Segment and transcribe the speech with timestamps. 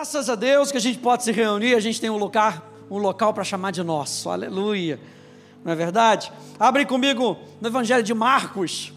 [0.00, 2.54] Graças a Deus que a gente pode se reunir, a gente tem um local,
[2.90, 4.30] um local para chamar de nosso.
[4.30, 4.98] Aleluia.
[5.62, 6.32] Não é verdade?
[6.58, 8.94] Abre comigo no Evangelho de Marcos.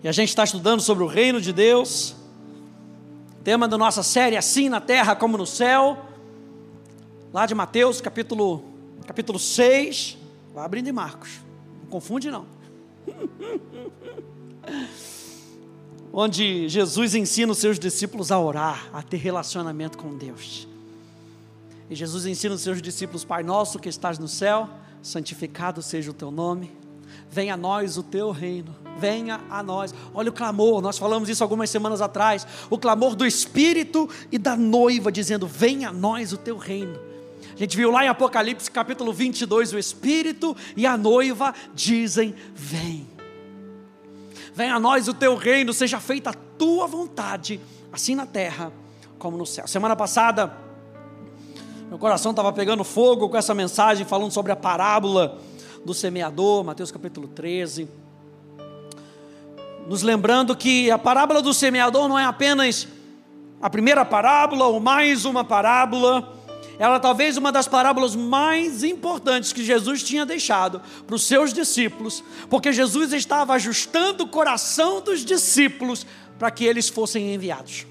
[0.00, 2.14] E a gente está estudando sobre o reino de Deus.
[3.42, 5.98] Tema da nossa série Assim na terra como no céu.
[7.32, 8.62] Lá de Mateus, capítulo,
[9.04, 10.16] capítulo 6.
[10.54, 11.40] Vai abrindo em Marcos.
[11.82, 12.46] Não confunde não.
[16.12, 20.68] onde Jesus ensina os seus discípulos a orar, a ter relacionamento com Deus.
[21.88, 24.68] E Jesus ensina os seus discípulos: Pai nosso que estás no céu,
[25.02, 26.70] santificado seja o teu nome,
[27.30, 29.94] venha a nós o teu reino, venha a nós.
[30.14, 34.56] Olha o clamor, nós falamos isso algumas semanas atrás: o clamor do Espírito e da
[34.56, 36.98] noiva, dizendo: Venha a nós o teu reino.
[37.54, 43.11] A gente viu lá em Apocalipse capítulo 22: o Espírito e a noiva dizem: Vem.
[44.54, 47.60] Venha a nós o teu reino, seja feita a tua vontade,
[47.92, 48.72] assim na terra
[49.18, 49.66] como no céu.
[49.66, 50.52] Semana passada,
[51.88, 55.38] meu coração estava pegando fogo com essa mensagem, falando sobre a parábola
[55.84, 57.88] do semeador, Mateus capítulo 13.
[59.86, 62.86] Nos lembrando que a parábola do semeador não é apenas
[63.60, 66.36] a primeira parábola ou mais uma parábola,
[66.78, 72.22] ela talvez uma das parábolas mais importantes que Jesus tinha deixado para os seus discípulos,
[72.48, 76.06] porque Jesus estava ajustando o coração dos discípulos
[76.38, 77.86] para que eles fossem enviados.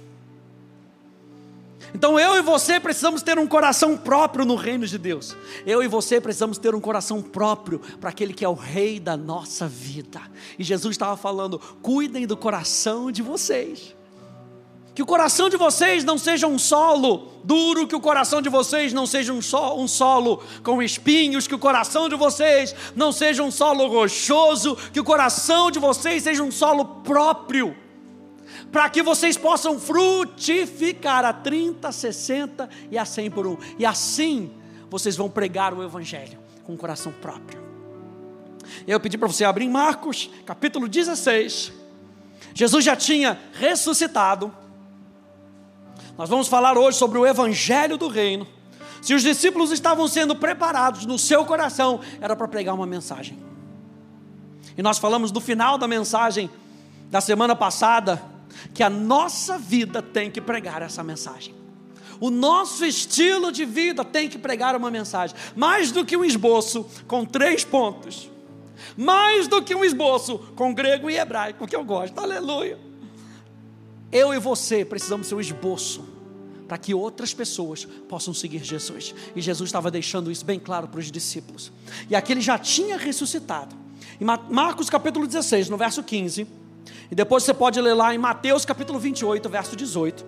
[1.93, 5.35] Então eu e você precisamos ter um coração próprio no reino de Deus.
[5.65, 9.17] Eu e você precisamos ter um coração próprio para aquele que é o rei da
[9.17, 10.21] nossa vida.
[10.57, 13.95] E Jesus estava falando: cuidem do coração de vocês.
[14.93, 18.91] Que o coração de vocês não seja um solo duro, que o coração de vocês
[18.91, 23.41] não seja um, so, um solo com espinhos, que o coração de vocês não seja
[23.41, 27.75] um solo rochoso, que o coração de vocês seja um solo próprio,
[28.69, 33.57] para que vocês possam frutificar a 30, 60 e a 100 por um.
[33.79, 34.51] E assim
[34.89, 37.61] vocês vão pregar o Evangelho com o coração próprio.
[38.85, 41.71] Eu pedi para você abrir em Marcos, capítulo 16.
[42.53, 44.53] Jesus já tinha ressuscitado
[46.21, 48.45] nós vamos falar hoje sobre o Evangelho do Reino.
[49.01, 53.39] Se os discípulos estavam sendo preparados no seu coração, era para pregar uma mensagem.
[54.77, 56.47] E nós falamos do final da mensagem
[57.09, 58.21] da semana passada,
[58.71, 61.55] que a nossa vida tem que pregar essa mensagem.
[62.19, 65.35] O nosso estilo de vida tem que pregar uma mensagem.
[65.55, 68.29] Mais do que um esboço com três pontos.
[68.95, 72.19] Mais do que um esboço com grego e hebraico, que eu gosto.
[72.19, 72.77] Aleluia.
[74.11, 76.10] Eu e você precisamos ser um esboço
[76.71, 79.13] para que outras pessoas possam seguir Jesus.
[79.35, 81.69] E Jesus estava deixando isso bem claro para os discípulos.
[82.09, 83.75] E aqui ele já tinha ressuscitado.
[84.21, 86.47] Em Marcos capítulo 16, no verso 15.
[87.11, 90.25] E depois você pode ler lá em Mateus capítulo 28, verso 18.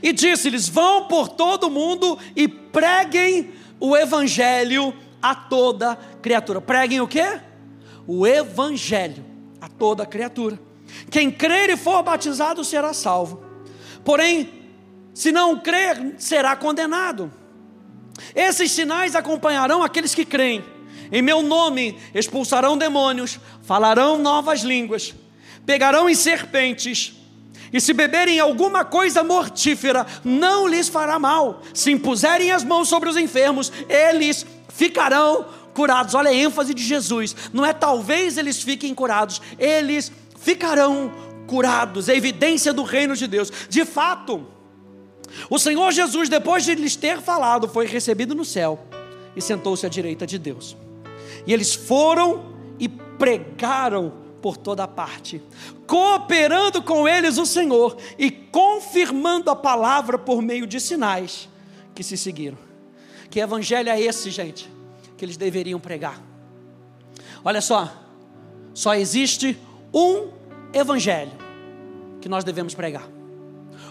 [0.00, 3.50] E disse-lhes: Vão por todo o mundo e preguem
[3.80, 6.60] o evangelho a toda criatura.
[6.60, 7.40] Preguem o quê?
[8.06, 9.24] O evangelho
[9.60, 10.56] a toda criatura.
[11.10, 13.42] Quem crer e for batizado será salvo.
[14.04, 14.61] Porém,
[15.14, 17.32] se não crer, será condenado.
[18.34, 20.64] Esses sinais acompanharão aqueles que creem.
[21.10, 25.14] Em meu nome expulsarão demônios, falarão novas línguas,
[25.66, 27.14] pegarão em serpentes,
[27.72, 31.62] e se beberem alguma coisa mortífera, não lhes fará mal.
[31.72, 36.14] Se impuserem as mãos sobre os enfermos, eles ficarão curados.
[36.14, 37.34] Olha a ênfase de Jesus.
[37.52, 41.10] Não é talvez eles fiquem curados, eles ficarão
[41.46, 42.10] curados.
[42.10, 43.50] É evidência do reino de Deus.
[43.70, 44.46] De fato,
[45.48, 48.78] o Senhor Jesus, depois de lhes ter falado, foi recebido no céu
[49.34, 50.76] e sentou-se à direita de Deus.
[51.46, 55.40] E eles foram e pregaram por toda parte,
[55.86, 61.48] cooperando com eles o Senhor e confirmando a palavra por meio de sinais
[61.94, 62.58] que se seguiram.
[63.30, 64.68] Que evangelho é esse, gente,
[65.16, 66.20] que eles deveriam pregar?
[67.44, 67.90] Olha só,
[68.74, 69.56] só existe
[69.94, 70.30] um
[70.72, 71.32] evangelho
[72.20, 73.08] que nós devemos pregar.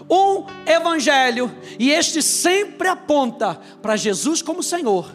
[0.08, 5.10] Um evangelho, e este sempre aponta para Jesus como Senhor,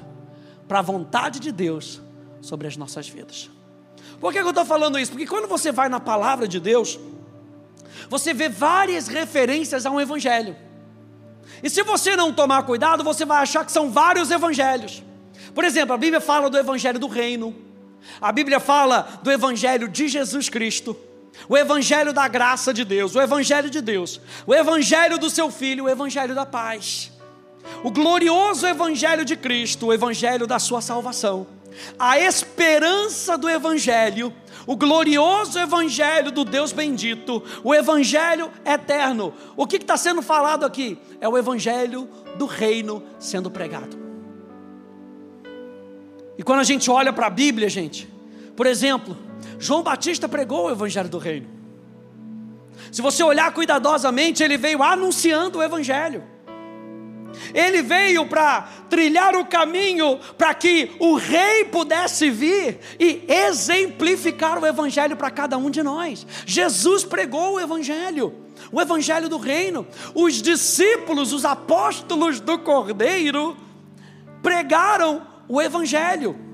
[0.67, 2.01] para a vontade de Deus
[2.41, 3.49] sobre as nossas vidas.
[4.19, 5.11] Por que eu estou falando isso?
[5.11, 6.99] Porque quando você vai na palavra de Deus,
[8.09, 10.55] você vê várias referências a um evangelho.
[11.61, 15.03] E se você não tomar cuidado, você vai achar que são vários evangelhos.
[15.53, 17.67] Por exemplo, a Bíblia fala do evangelho do reino.
[18.21, 20.95] A Bíblia fala do Evangelho de Jesus Cristo,
[21.47, 25.85] o Evangelho da graça de Deus, o Evangelho de Deus, o Evangelho do seu Filho,
[25.85, 27.11] o Evangelho da paz,
[27.83, 31.47] o glorioso Evangelho de Cristo, o Evangelho da sua salvação,
[31.97, 34.33] a esperança do Evangelho,
[34.65, 39.33] o glorioso Evangelho do Deus bendito, o Evangelho eterno.
[39.55, 40.97] O que está sendo falado aqui?
[41.21, 43.97] É o Evangelho do reino sendo pregado.
[46.37, 48.07] E quando a gente olha para a Bíblia, gente,
[48.55, 49.17] por exemplo,
[49.59, 51.47] João Batista pregou o Evangelho do reino.
[52.91, 56.23] Se você olhar cuidadosamente, ele veio anunciando o Evangelho.
[57.53, 64.65] Ele veio para trilhar o caminho para que o rei pudesse vir e exemplificar o
[64.65, 66.25] evangelho para cada um de nós.
[66.45, 68.33] Jesus pregou o evangelho,
[68.71, 69.85] o evangelho do reino.
[70.15, 73.55] Os discípulos, os apóstolos do Cordeiro,
[74.41, 76.46] pregaram o evangelho.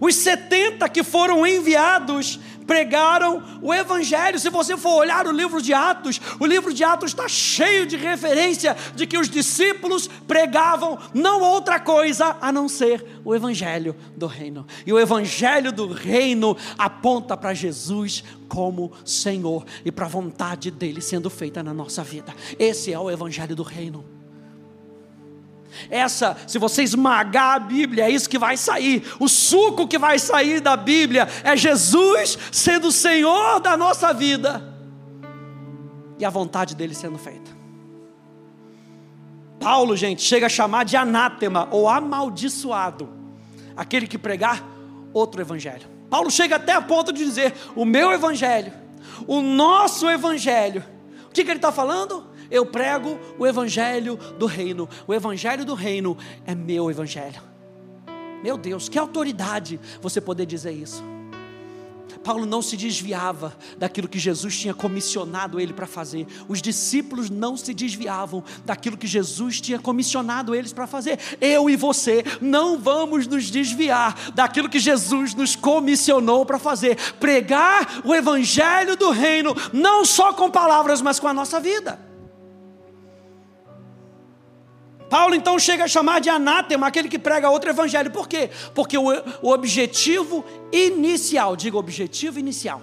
[0.00, 4.38] Os 70 que foram enviados pregaram o Evangelho.
[4.38, 7.96] Se você for olhar o livro de Atos, o livro de Atos está cheio de
[7.96, 14.26] referência de que os discípulos pregavam não outra coisa a não ser o Evangelho do
[14.26, 14.66] Reino.
[14.86, 21.00] E o Evangelho do Reino aponta para Jesus como Senhor e para a vontade dele
[21.00, 22.34] sendo feita na nossa vida.
[22.58, 24.17] Esse é o Evangelho do Reino.
[25.90, 29.02] Essa, se você esmagar a Bíblia, é isso que vai sair.
[29.18, 34.76] O suco que vai sair da Bíblia é Jesus sendo o Senhor da nossa vida
[36.18, 37.56] e a vontade dele sendo feita.
[39.60, 43.08] Paulo, gente, chega a chamar de anátema ou amaldiçoado
[43.76, 44.64] aquele que pregar
[45.12, 45.88] outro evangelho.
[46.10, 48.72] Paulo chega até a ponto de dizer: o meu evangelho,
[49.26, 50.84] o nosso evangelho.
[51.28, 52.27] O que, que ele está falando?
[52.50, 54.88] Eu prego o evangelho do reino.
[55.06, 56.16] O evangelho do reino
[56.46, 57.42] é meu evangelho.
[58.42, 61.02] Meu Deus, que autoridade você poder dizer isso.
[62.18, 66.26] Paulo não se desviava daquilo que Jesus tinha comissionado ele para fazer.
[66.48, 71.18] Os discípulos não se desviavam daquilo que Jesus tinha comissionado eles para fazer.
[71.40, 76.96] Eu e você não vamos nos desviar daquilo que Jesus nos comissionou para fazer.
[77.14, 82.07] Pregar o evangelho do reino, não só com palavras, mas com a nossa vida.
[85.08, 88.10] Paulo então chega a chamar de anátema aquele que prega outro evangelho.
[88.10, 88.50] Por quê?
[88.74, 89.06] Porque o,
[89.42, 92.82] o objetivo inicial, diga objetivo inicial.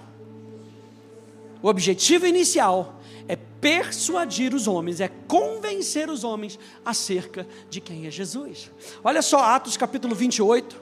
[1.62, 8.10] O objetivo inicial é persuadir os homens, é convencer os homens acerca de quem é
[8.10, 8.70] Jesus.
[9.02, 10.80] Olha só, Atos capítulo 28,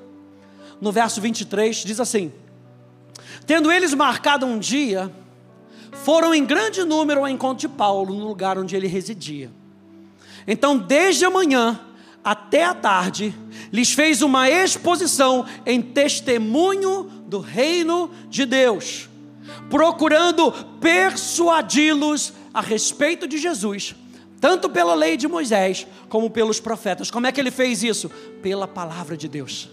[0.80, 2.32] no verso 23, diz assim:
[3.46, 5.12] Tendo eles marcado um dia,
[5.92, 9.50] foram em grande número ao encontro de Paulo no lugar onde ele residia.
[10.46, 11.80] Então, desde a manhã
[12.22, 13.34] até a tarde,
[13.70, 19.08] lhes fez uma exposição em testemunho do reino de Deus,
[19.68, 20.50] procurando
[20.80, 23.94] persuadi-los a respeito de Jesus,
[24.40, 27.10] tanto pela lei de Moisés como pelos profetas.
[27.10, 28.08] Como é que ele fez isso?
[28.42, 29.68] Pela palavra de Deus.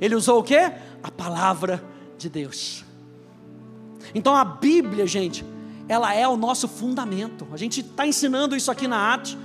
[0.00, 0.56] Ele usou o que?
[0.56, 1.82] A palavra
[2.18, 2.84] de Deus.
[4.14, 5.44] Então a Bíblia, gente,
[5.88, 7.46] ela é o nosso fundamento.
[7.52, 9.36] A gente está ensinando isso aqui na Atos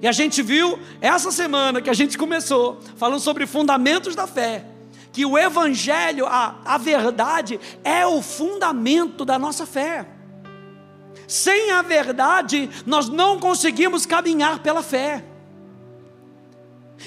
[0.00, 4.64] e a gente viu essa semana que a gente começou, falando sobre fundamentos da fé,
[5.12, 10.06] que o Evangelho, a, a verdade, é o fundamento da nossa fé.
[11.26, 15.24] Sem a verdade, nós não conseguimos caminhar pela fé.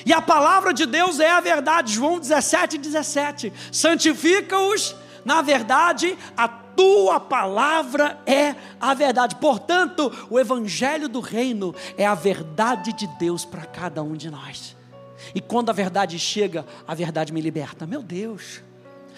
[0.05, 3.53] E a palavra de Deus é a verdade, João 17, 17.
[3.71, 4.95] Santifica-os
[5.27, 9.35] na verdade, a tua palavra é a verdade.
[9.37, 14.77] Portanto, o evangelho do reino é a verdade de Deus para cada um de nós.
[15.33, 17.87] E quando a verdade chega, a verdade me liberta.
[17.87, 18.61] Meu Deus.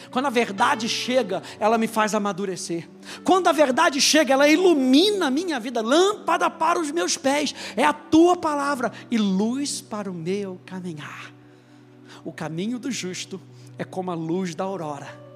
[0.10, 2.88] Quando a verdade chega, ela me faz amadurecer.
[3.25, 7.54] Quando a verdade chega, ela ilumina a minha vida, lâmpada para os meus pés.
[7.75, 11.34] É a tua palavra e luz para o meu caminhar.
[12.24, 13.42] O caminho do justo
[13.78, 15.29] é como a luz da aurora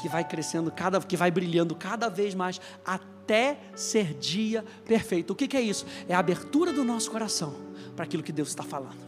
[0.00, 5.32] que vai crescendo, cada, que vai brilhando cada vez mais, até ser dia perfeito.
[5.32, 5.86] O que, que é isso?
[6.08, 7.54] É a abertura do nosso coração
[7.94, 9.06] para aquilo que Deus está falando.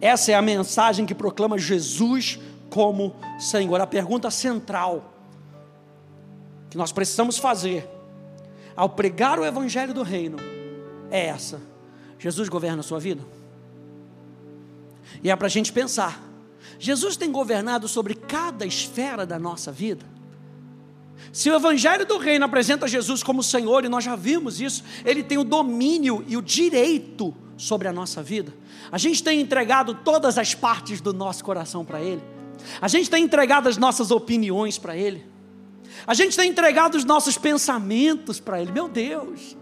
[0.00, 2.38] Essa é a mensagem que proclama Jesus
[2.70, 3.80] como Senhor.
[3.80, 5.14] A pergunta central
[6.70, 7.88] que nós precisamos fazer
[8.76, 10.36] ao pregar o Evangelho do Reino
[11.10, 11.60] é essa:
[12.18, 13.22] Jesus governa a sua vida?
[15.22, 16.27] E é para a gente pensar
[16.78, 20.04] Jesus tem governado sobre cada esfera da nossa vida.
[21.32, 25.22] Se o Evangelho do Reino apresenta Jesus como Senhor, e nós já vimos isso, Ele
[25.22, 28.54] tem o domínio e o direito sobre a nossa vida.
[28.90, 32.22] A gente tem entregado todas as partes do nosso coração para Ele.
[32.80, 35.26] A gente tem entregado as nossas opiniões para Ele.
[36.06, 38.72] A gente tem entregado os nossos pensamentos para Ele.
[38.72, 39.56] Meu Deus!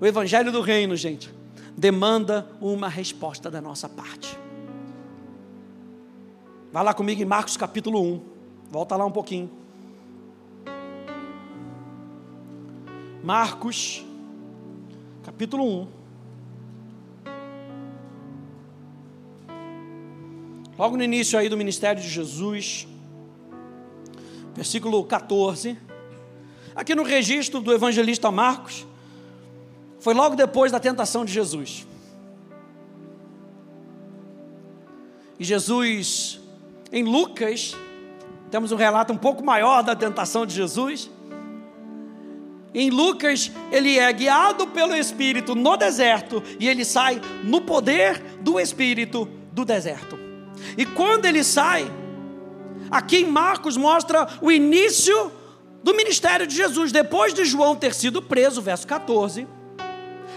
[0.00, 1.30] O Evangelho do Reino, gente,
[1.76, 4.38] demanda uma resposta da nossa parte.
[6.72, 8.20] Vai lá comigo em Marcos capítulo 1.
[8.70, 9.50] Volta lá um pouquinho.
[13.24, 14.04] Marcos
[15.24, 15.88] capítulo 1.
[20.78, 22.86] Logo no início aí do ministério de Jesus,
[24.54, 25.76] versículo 14.
[26.74, 28.86] Aqui no registro do evangelista Marcos,
[29.98, 31.86] foi logo depois da tentação de Jesus.
[35.38, 36.39] E Jesus,
[36.92, 37.76] em Lucas,
[38.50, 41.10] temos um relato um pouco maior da tentação de Jesus.
[42.74, 48.58] Em Lucas, ele é guiado pelo Espírito no deserto e ele sai no poder do
[48.58, 50.18] Espírito do deserto.
[50.76, 51.90] E quando ele sai,
[52.90, 55.32] aqui em Marcos mostra o início
[55.82, 59.59] do ministério de Jesus, depois de João ter sido preso, verso 14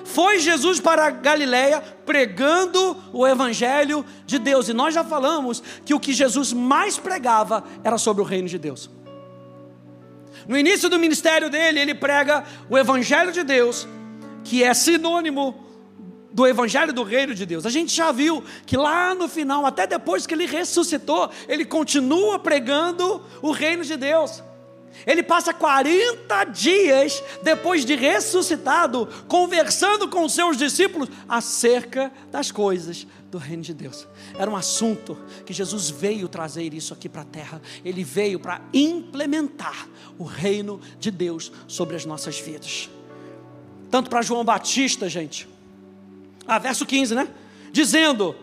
[0.04, 4.70] foi Jesus para a Galiléia pregando o evangelho de Deus.
[4.70, 8.58] E nós já falamos que o que Jesus mais pregava era sobre o reino de
[8.58, 8.90] Deus.
[10.48, 13.88] No início do ministério dele, ele prega o evangelho de Deus,
[14.44, 15.64] que é sinônimo
[16.34, 17.66] do evangelho do reino de Deus.
[17.66, 22.40] A gente já viu que lá no final, até depois que ele ressuscitou, ele continua
[22.40, 24.44] pregando o reino de Deus.
[25.06, 33.08] Ele passa 40 dias depois de ressuscitado, conversando com os seus discípulos acerca das coisas
[33.30, 34.08] do reino de Deus.
[34.38, 37.62] Era um assunto que Jesus veio trazer isso aqui para a terra.
[37.84, 42.90] Ele veio para implementar o reino de Deus sobre as nossas vidas.
[43.90, 45.48] Tanto para João Batista, gente.
[46.48, 47.28] Ah, verso 15, né?
[47.72, 48.36] Dizendo: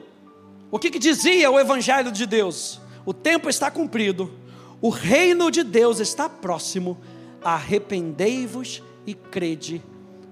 [0.71, 2.80] O que, que dizia o evangelho de Deus?
[3.07, 4.39] O tempo está cumprido
[4.80, 6.99] o reino de Deus está próximo,
[7.44, 9.82] arrependei-vos e crede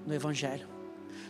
[0.05, 0.67] no Evangelho.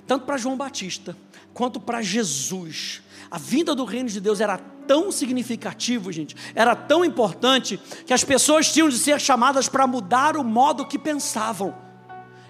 [0.07, 1.15] Tanto para João Batista
[1.53, 7.03] quanto para Jesus, a vinda do reino de Deus era tão significativo, gente, era tão
[7.05, 11.75] importante que as pessoas tinham de ser chamadas para mudar o modo que pensavam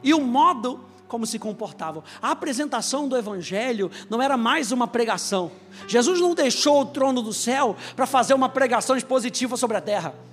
[0.03, 2.03] e o modo como se comportavam.
[2.21, 5.51] A apresentação do Evangelho não era mais uma pregação.
[5.88, 10.28] Jesus não deixou o trono do céu para fazer uma pregação expositiva sobre a terra.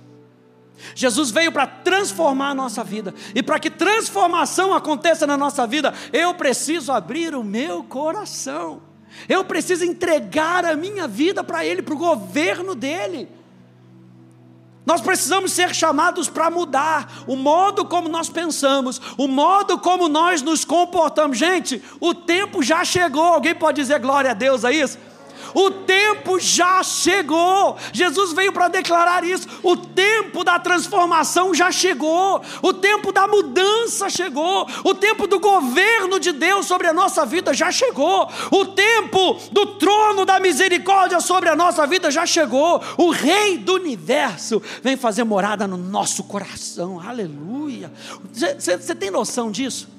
[0.95, 3.13] Jesus veio para transformar a nossa vida.
[3.33, 8.81] E para que transformação aconteça na nossa vida, eu preciso abrir o meu coração.
[9.27, 13.29] Eu preciso entregar a minha vida para Ele, para o governo dEle.
[14.85, 20.41] Nós precisamos ser chamados para mudar o modo como nós pensamos, o modo como nós
[20.41, 21.37] nos comportamos.
[21.37, 23.21] Gente, o tempo já chegou.
[23.21, 24.97] Alguém pode dizer glória a Deus a isso?
[25.57, 27.75] O tempo já chegou.
[27.91, 29.47] Jesus veio para declarar isso.
[29.63, 32.39] O tempo da transformação já chegou.
[32.61, 34.67] O tempo da mudança chegou.
[34.83, 38.29] O tempo do governo de Deus sobre a nossa vida já chegou.
[38.51, 42.79] O tempo do trono da misericórdia sobre a nossa vida já chegou.
[42.95, 46.99] O Rei do universo vem fazer morada no nosso coração.
[46.99, 47.91] Aleluia.
[48.31, 49.89] Você tem noção disso?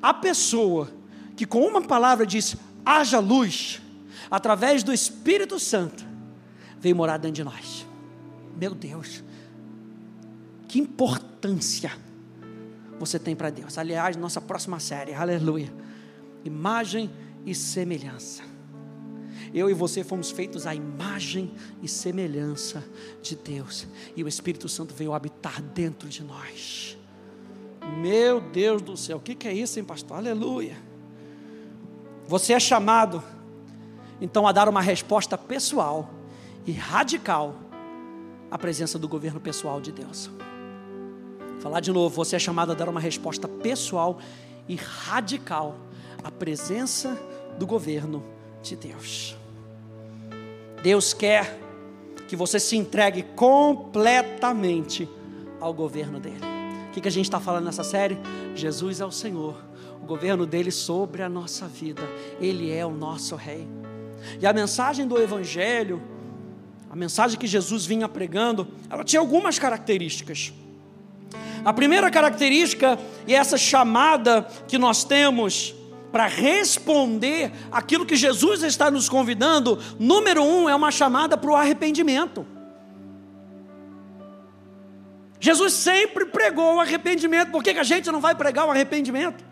[0.00, 0.88] A pessoa
[1.34, 2.54] que com uma palavra diz
[2.86, 3.82] haja luz,
[4.30, 6.04] através do Espírito Santo,
[6.78, 7.86] veio morar dentro de nós.
[8.56, 9.22] Meu Deus,
[10.68, 11.92] que importância
[12.98, 13.76] você tem para Deus.
[13.78, 15.72] Aliás, nossa próxima série, aleluia.
[16.44, 17.10] Imagem
[17.44, 18.42] e semelhança.
[19.52, 21.52] Eu e você fomos feitos à imagem
[21.82, 22.84] e semelhança
[23.22, 26.98] de Deus, e o Espírito Santo veio habitar dentro de nós.
[28.00, 30.16] Meu Deus do céu, o que é isso, hein, pastor?
[30.16, 30.76] Aleluia.
[32.26, 33.22] Você é chamado
[34.20, 36.10] então a dar uma resposta pessoal
[36.66, 37.54] e radical
[38.50, 40.30] à presença do governo pessoal de Deus.
[41.38, 44.18] Vou falar de novo, você é chamado a dar uma resposta pessoal
[44.68, 45.76] e radical
[46.22, 47.18] à presença
[47.58, 48.22] do governo
[48.62, 49.36] de Deus.
[50.82, 51.58] Deus quer
[52.28, 55.08] que você se entregue completamente
[55.60, 56.40] ao governo dele.
[56.88, 58.18] O que, que a gente está falando nessa série?
[58.54, 59.56] Jesus é o Senhor,
[60.02, 62.02] o governo dele sobre a nossa vida,
[62.40, 63.66] ele é o nosso Rei.
[64.40, 66.02] E a mensagem do Evangelho,
[66.90, 70.52] a mensagem que Jesus vinha pregando, ela tinha algumas características.
[71.64, 75.74] A primeira característica, e essa chamada que nós temos
[76.12, 81.56] para responder aquilo que Jesus está nos convidando, número um, é uma chamada para o
[81.56, 82.46] arrependimento.
[85.40, 89.44] Jesus sempre pregou o arrependimento, por que a gente não vai pregar o arrependimento?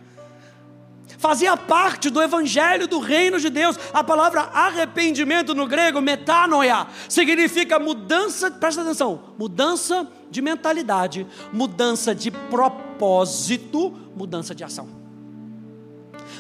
[1.23, 3.79] Fazia parte do evangelho do reino de Deus.
[3.95, 12.33] A palavra arrependimento no grego, metanoia, significa mudança, presta atenção, mudança de mentalidade, mudança de
[12.33, 14.89] propósito, mudança de ação.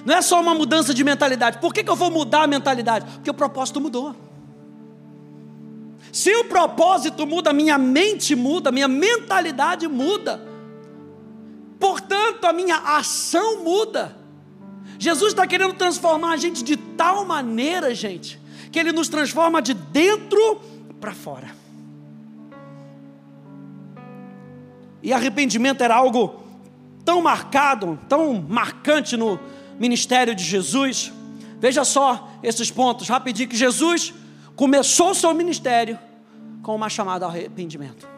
[0.04, 1.58] Não é só uma mudança de mentalidade.
[1.58, 3.06] Por que, que eu vou mudar a mentalidade?
[3.06, 4.16] Porque o propósito mudou.
[6.10, 10.42] Se o propósito muda, minha mente muda, minha mentalidade muda.
[11.78, 14.21] Portanto, a minha ação muda.
[15.02, 18.40] Jesus está querendo transformar a gente de tal maneira, gente,
[18.70, 20.60] que Ele nos transforma de dentro
[21.00, 21.50] para fora.
[25.02, 26.44] E arrependimento era algo
[27.04, 29.40] tão marcado, tão marcante no
[29.76, 31.12] ministério de Jesus.
[31.58, 34.14] Veja só esses pontos rapidinho que Jesus
[34.54, 35.98] começou o seu ministério
[36.62, 38.11] com uma chamada ao arrependimento.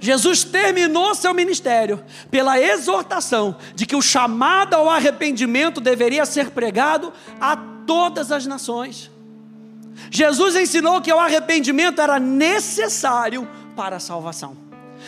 [0.00, 7.12] Jesus terminou seu ministério pela exortação de que o chamado ao arrependimento deveria ser pregado
[7.40, 9.10] a todas as nações.
[10.10, 14.56] Jesus ensinou que o arrependimento era necessário para a salvação.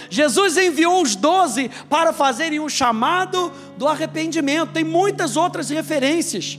[0.09, 4.73] Jesus enviou os doze para fazerem um chamado do arrependimento.
[4.73, 6.59] Tem muitas outras referências.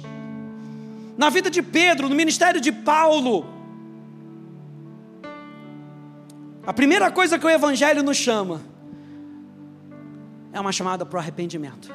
[1.18, 3.61] Na vida de Pedro, no ministério de Paulo,
[6.72, 8.62] a primeira coisa que o Evangelho nos chama
[10.54, 11.94] é uma chamada para o arrependimento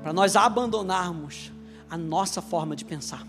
[0.00, 1.50] para nós abandonarmos
[1.90, 3.26] a nossa forma de pensar,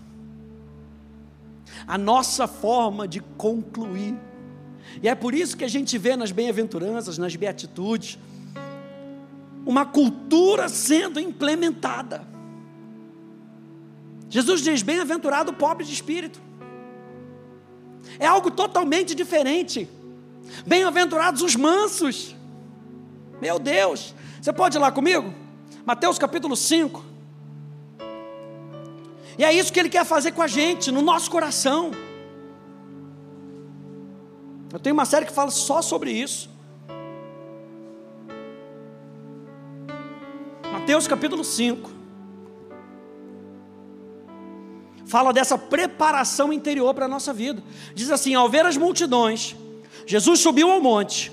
[1.84, 4.16] a nossa forma de concluir.
[5.02, 8.16] E é por isso que a gente vê nas bem-aventuranças, nas beatitudes,
[9.66, 12.24] uma cultura sendo implementada.
[14.30, 16.40] Jesus diz: Bem-aventurado o pobre de espírito.
[18.16, 19.88] É algo totalmente diferente.
[20.66, 22.34] Bem-aventurados os mansos.
[23.40, 25.32] Meu Deus, você pode ir lá comigo?
[25.84, 27.04] Mateus capítulo 5.
[29.36, 31.90] E é isso que ele quer fazer com a gente, no nosso coração.
[34.72, 36.48] Eu tenho uma série que fala só sobre isso.
[40.72, 41.90] Mateus capítulo 5.
[45.06, 47.62] Fala dessa preparação interior para a nossa vida.
[47.94, 49.54] Diz assim: ao ver as multidões,
[50.06, 51.32] Jesus subiu ao monte.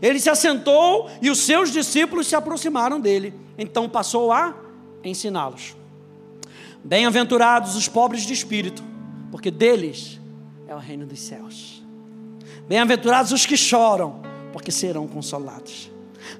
[0.00, 3.34] Ele se assentou e os seus discípulos se aproximaram dele.
[3.56, 4.54] Então passou a
[5.02, 5.76] ensiná-los.
[6.82, 8.82] Bem-aventurados os pobres de espírito,
[9.30, 10.20] porque deles
[10.66, 11.82] é o reino dos céus.
[12.68, 14.20] Bem-aventurados os que choram,
[14.52, 15.90] porque serão consolados.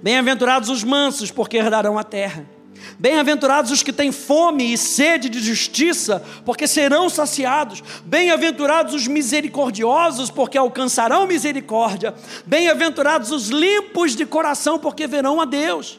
[0.03, 2.47] Bem-aventurados os mansos, porque herdarão a terra.
[2.99, 7.83] Bem-aventurados os que têm fome e sede de justiça, porque serão saciados.
[8.05, 12.15] Bem-aventurados os misericordiosos, porque alcançarão misericórdia.
[12.47, 15.99] Bem-aventurados os limpos de coração, porque verão a Deus.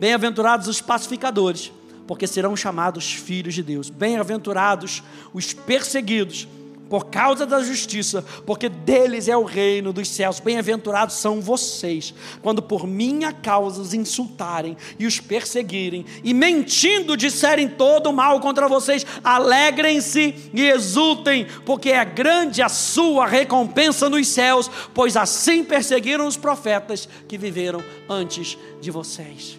[0.00, 1.70] Bem-aventurados os pacificadores,
[2.06, 3.88] porque serão chamados filhos de Deus.
[3.88, 5.02] Bem-aventurados
[5.32, 6.48] os perseguidos
[6.92, 10.40] por causa da justiça, porque deles é o reino dos céus.
[10.40, 17.66] Bem-aventurados são vocês, quando por minha causa os insultarem e os perseguirem, e mentindo disserem
[17.66, 24.70] todo mal contra vocês, alegrem-se e exultem, porque é grande a sua recompensa nos céus,
[24.92, 29.58] pois assim perseguiram os profetas que viveram antes de vocês.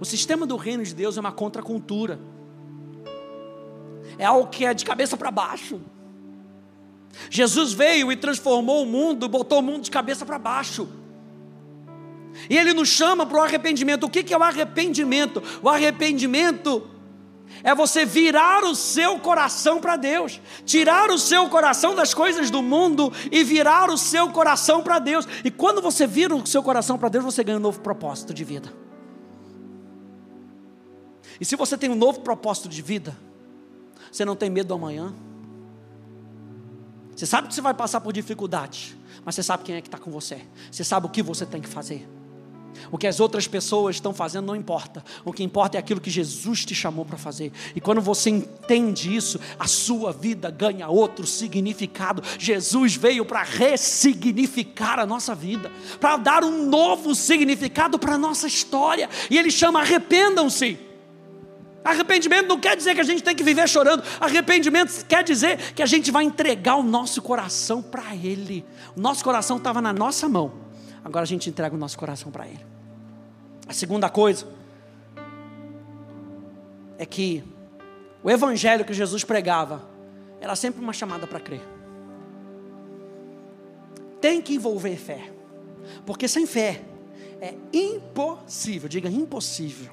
[0.00, 2.18] O sistema do reino de Deus é uma contracultura.
[4.16, 5.78] É algo que é de cabeça para baixo.
[7.28, 10.88] Jesus veio e transformou o mundo, botou o mundo de cabeça para baixo.
[12.48, 14.04] E ele nos chama para o arrependimento.
[14.04, 15.42] O que é o arrependimento?
[15.62, 16.88] O arrependimento
[17.62, 22.62] é você virar o seu coração para Deus, tirar o seu coração das coisas do
[22.62, 25.26] mundo e virar o seu coração para Deus.
[25.44, 28.44] E quando você vira o seu coração para Deus, você ganha um novo propósito de
[28.44, 28.72] vida.
[31.40, 33.16] E se você tem um novo propósito de vida,
[34.10, 35.12] você não tem medo do amanhã.
[37.20, 39.98] Você sabe que você vai passar por dificuldades, mas você sabe quem é que está
[39.98, 40.40] com você.
[40.72, 42.08] Você sabe o que você tem que fazer.
[42.90, 45.04] O que as outras pessoas estão fazendo não importa.
[45.22, 47.52] O que importa é aquilo que Jesus te chamou para fazer.
[47.76, 52.22] E quando você entende isso, a sua vida ganha outro significado.
[52.38, 58.46] Jesus veio para ressignificar a nossa vida, para dar um novo significado para a nossa
[58.46, 59.10] história.
[59.28, 60.89] E ele chama arrependam-se.
[61.82, 64.02] Arrependimento não quer dizer que a gente tem que viver chorando.
[64.20, 68.64] Arrependimento quer dizer que a gente vai entregar o nosso coração para Ele.
[68.94, 70.52] O nosso coração estava na nossa mão.
[71.02, 72.64] Agora a gente entrega o nosso coração para Ele.
[73.66, 74.46] A segunda coisa
[76.98, 77.42] é que
[78.22, 79.88] o evangelho que Jesus pregava
[80.38, 81.62] era sempre uma chamada para crer.
[84.20, 85.32] Tem que envolver fé.
[86.04, 86.82] Porque sem fé
[87.40, 89.90] é impossível, diga impossível.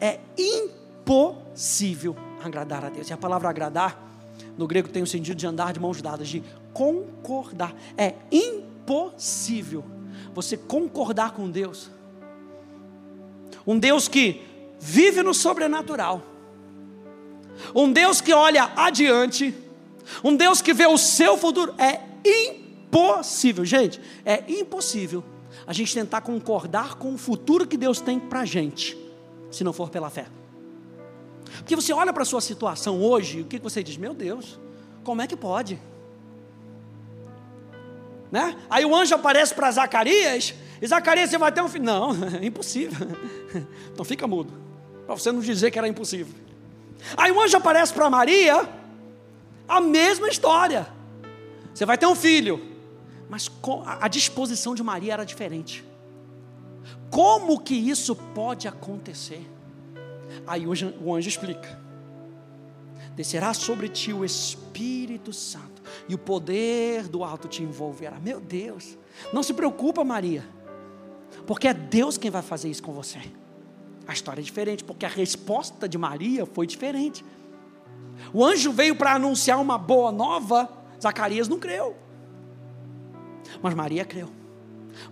[0.00, 3.10] É impossível impossível agradar a Deus.
[3.10, 4.00] E a palavra agradar,
[4.56, 7.74] no grego tem o sentido de andar de mãos dadas, de concordar.
[7.96, 9.84] É impossível
[10.32, 11.90] você concordar com Deus.
[13.66, 14.42] Um Deus que
[14.78, 16.22] vive no sobrenatural.
[17.74, 19.54] Um Deus que olha adiante.
[20.24, 21.74] Um Deus que vê o seu futuro.
[21.78, 25.24] É impossível, gente, é impossível
[25.66, 28.96] a gente tentar concordar com o futuro que Deus tem para a gente,
[29.50, 30.26] se não for pela fé.
[31.58, 33.96] Porque você olha para a sua situação hoje, o que você diz?
[33.96, 34.58] Meu Deus,
[35.04, 35.80] como é que pode?
[38.30, 38.56] Né?
[38.70, 41.84] Aí o anjo aparece para Zacarias, e Zacarias, você vai ter um filho.
[41.84, 43.06] Não, é impossível.
[43.92, 44.50] Então fica mudo,
[45.04, 46.34] para você não dizer que era impossível.
[47.14, 48.66] Aí o anjo aparece para Maria,
[49.68, 50.86] a mesma história.
[51.74, 52.62] Você vai ter um filho,
[53.28, 53.50] mas
[54.00, 55.84] a disposição de Maria era diferente.
[57.10, 59.46] Como que isso pode acontecer?
[60.46, 61.78] Aí o anjo, o anjo explica:
[63.14, 68.18] descerá sobre ti o Espírito Santo, e o poder do alto te envolverá.
[68.18, 68.96] Meu Deus,
[69.32, 70.44] não se preocupa, Maria,
[71.46, 73.18] porque é Deus quem vai fazer isso com você.
[74.06, 77.24] A história é diferente, porque a resposta de Maria foi diferente.
[78.32, 80.68] O anjo veio para anunciar uma boa nova,
[81.00, 81.96] Zacarias não creu.
[83.60, 84.28] Mas Maria creu.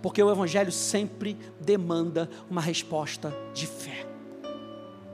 [0.01, 4.10] Porque o Evangelho sempre demanda uma resposta de fé.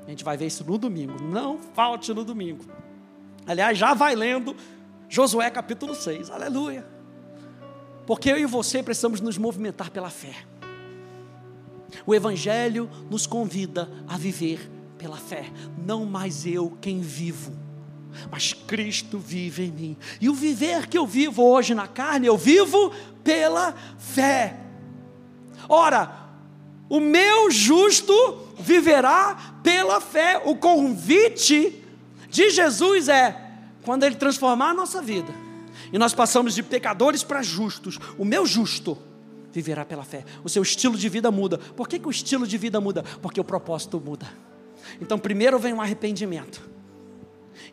[0.07, 1.21] A gente vai ver isso no domingo.
[1.21, 2.63] Não falte no domingo.
[3.45, 4.55] Aliás, já vai lendo
[5.09, 6.31] Josué capítulo 6.
[6.31, 6.87] Aleluia.
[8.05, 10.33] Porque eu e você precisamos nos movimentar pela fé.
[12.05, 15.51] O Evangelho nos convida a viver pela fé.
[15.77, 17.51] Não mais eu quem vivo,
[18.31, 19.97] mas Cristo vive em mim.
[20.21, 22.93] E o viver que eu vivo hoje na carne, eu vivo
[23.25, 24.57] pela fé.
[25.67, 26.29] Ora,
[26.89, 30.41] o meu justo viverá pela fé.
[30.43, 31.83] O convite
[32.29, 33.43] de Jesus é
[33.83, 35.47] quando ele transformar a nossa vida
[35.91, 37.97] e nós passamos de pecadores para justos.
[38.17, 38.97] O meu justo
[39.51, 40.25] viverá pela fé.
[40.43, 41.57] O seu estilo de vida muda.
[41.57, 43.03] Por que, que o estilo de vida muda?
[43.21, 44.27] Porque o propósito muda.
[45.01, 46.61] Então, primeiro vem um arrependimento.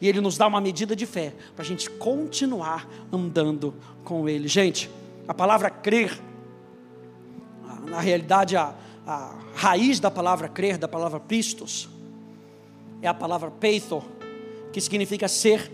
[0.01, 4.49] E ele nos dá uma medida de fé para a gente continuar andando com ele.
[4.49, 4.91] Gente,
[5.29, 6.19] a palavra crer,
[7.87, 8.75] na realidade, a,
[9.07, 11.89] a raiz da palavra crer, da palavra pistos,
[13.03, 14.03] é a palavra peito,
[14.73, 15.71] que significa ser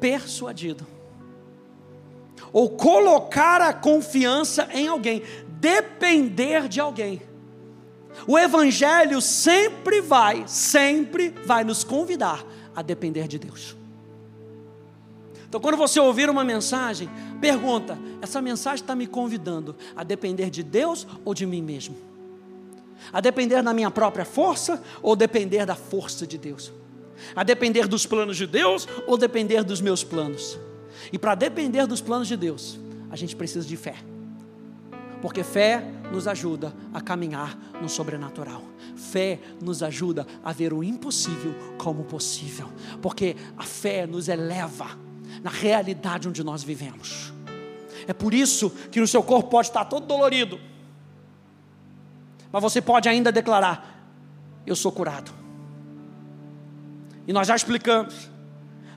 [0.00, 0.86] persuadido.
[2.52, 7.22] Ou colocar a confiança em alguém, depender de alguém.
[8.26, 13.76] O Evangelho sempre vai, sempre vai nos convidar a depender de Deus.
[15.48, 17.08] Então, quando você ouvir uma mensagem,
[17.40, 22.09] pergunta: essa mensagem está me convidando a depender de Deus ou de mim mesmo?
[23.12, 26.72] A depender da minha própria força ou depender da força de Deus?
[27.34, 30.58] A depender dos planos de Deus ou depender dos meus planos?
[31.12, 32.78] E para depender dos planos de Deus,
[33.10, 33.96] a gente precisa de fé.
[35.20, 38.62] Porque fé nos ajuda a caminhar no sobrenatural.
[38.96, 42.68] Fé nos ajuda a ver o impossível como possível.
[43.02, 44.98] Porque a fé nos eleva
[45.42, 47.32] na realidade onde nós vivemos.
[48.06, 50.58] É por isso que o seu corpo pode estar todo dolorido.
[52.52, 54.02] Mas você pode ainda declarar:
[54.66, 55.32] Eu sou curado.
[57.26, 58.28] E nós já explicamos.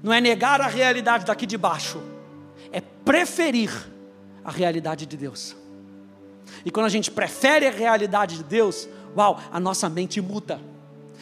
[0.01, 2.01] Não é negar a realidade daqui de baixo,
[2.73, 3.71] é preferir
[4.43, 5.55] a realidade de Deus.
[6.65, 10.59] E quando a gente prefere a realidade de Deus, uau, a nossa mente muda.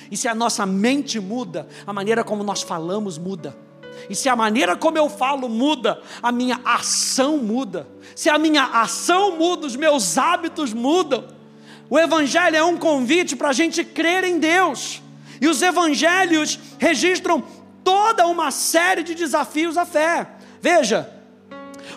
[0.10, 3.56] E se a nossa mente muda, a maneira como nós falamos muda.
[4.10, 7.88] E se a maneira como eu falo muda, a minha ação muda.
[8.16, 11.26] Se a minha ação muda, os meus hábitos mudam.
[11.92, 15.02] O Evangelho é um convite para a gente crer em Deus.
[15.42, 17.44] E os Evangelhos registram
[17.84, 20.26] toda uma série de desafios à fé.
[20.62, 21.12] Veja,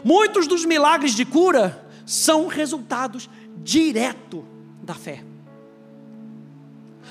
[0.02, 4.44] muitos dos milagres de cura são resultados direto
[4.83, 5.22] da fé.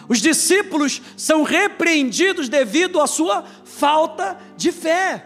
[0.10, 5.26] Os discípulos são repreendidos devido à sua falta de fé.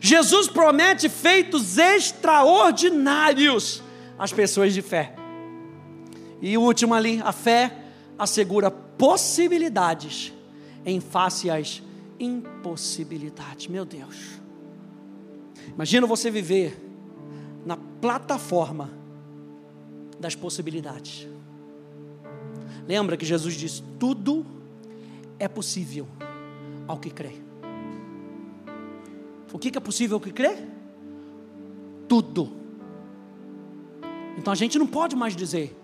[0.00, 3.80] Jesus promete feitos extraordinários
[4.18, 5.14] às pessoas de fé.
[6.40, 7.84] E o último ali, a fé
[8.18, 10.32] assegura possibilidades
[10.84, 11.82] em face às
[12.18, 13.66] impossibilidades.
[13.66, 14.40] Meu Deus.
[15.74, 16.78] Imagina você viver
[17.64, 18.90] na plataforma
[20.20, 21.26] das possibilidades.
[22.86, 24.44] Lembra que Jesus disse: tudo
[25.38, 26.06] é possível
[26.86, 27.32] ao que crê.
[29.52, 30.56] O que é possível ao que crê?
[32.08, 32.52] Tudo.
[34.36, 35.74] Então a gente não pode mais dizer: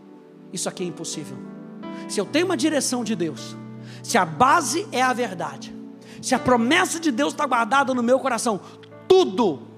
[0.52, 1.36] isso aqui é impossível.
[2.08, 3.56] Se eu tenho uma direção de Deus,
[4.02, 5.74] se a base é a verdade,
[6.20, 8.60] se a promessa de Deus está guardada no meu coração,
[9.08, 9.70] tudo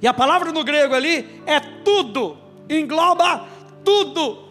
[0.00, 2.36] e a palavra no grego ali é tudo,
[2.68, 3.46] engloba
[3.84, 4.46] tudo.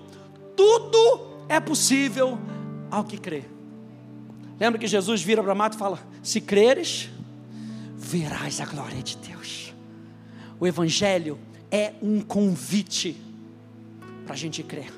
[0.55, 2.37] Tudo é possível
[2.89, 3.43] ao que crê.
[4.59, 7.09] Lembra que Jesus vira para Mato e fala: Se creres,
[7.95, 9.73] verás a glória de Deus.
[10.59, 11.37] O Evangelho
[11.69, 13.15] é um convite
[14.25, 14.91] para a gente crer.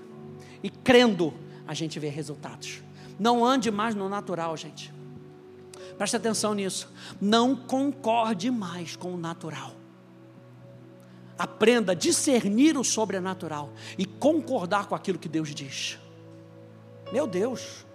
[0.63, 1.33] E crendo,
[1.67, 2.81] a gente vê resultados.
[3.19, 4.93] Não ande mais no natural, gente.
[5.97, 6.91] Preste atenção nisso.
[7.19, 9.73] Não concorde mais com o natural.
[11.37, 15.97] Aprenda a discernir o sobrenatural e concordar com aquilo que Deus diz.
[17.11, 17.85] Meu Deus.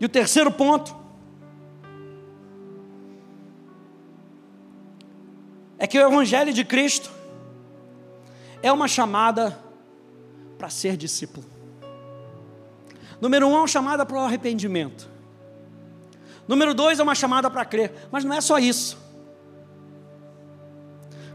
[0.00, 0.96] E o terceiro ponto
[5.78, 7.10] é que o Evangelho de Cristo
[8.62, 9.58] é uma chamada
[10.56, 11.44] para ser discípulo.
[13.20, 15.08] Número um é uma chamada para o arrependimento.
[16.46, 17.92] Número dois é uma chamada para crer.
[18.10, 18.98] Mas não é só isso.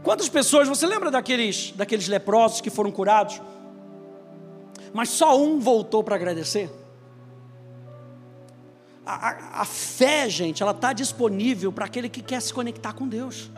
[0.02, 3.40] Quantas pessoas, você lembra daqueles, daqueles leprosos que foram curados?
[4.92, 6.70] Mas só um voltou para agradecer?
[9.04, 13.08] A, a, a, fé, gente, ela está disponível para aquele que quer se conectar com
[13.08, 13.50] Deus.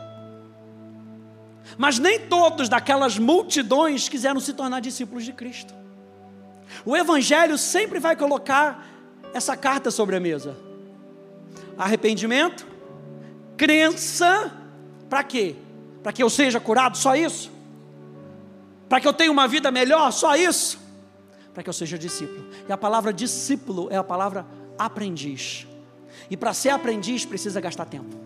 [1.77, 5.73] Mas nem todos daquelas multidões quiseram se tornar discípulos de Cristo.
[6.85, 8.85] O Evangelho sempre vai colocar
[9.33, 10.57] essa carta sobre a mesa:
[11.77, 12.65] arrependimento,
[13.57, 14.51] crença,
[15.09, 15.55] para quê?
[16.01, 17.51] Para que eu seja curado, só isso?
[18.89, 20.79] Para que eu tenha uma vida melhor, só isso?
[21.53, 22.47] Para que eu seja discípulo.
[22.67, 24.45] E a palavra discípulo é a palavra
[24.77, 25.67] aprendiz.
[26.29, 28.20] E para ser aprendiz precisa gastar tempo.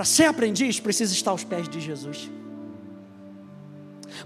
[0.00, 2.30] Para ser aprendiz, precisa estar aos pés de Jesus.